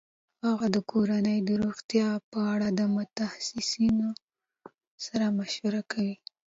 [0.45, 4.09] هغې د کورنۍ د روغتیا په اړه د متخصصینو
[5.05, 6.15] سره مشوره کوي.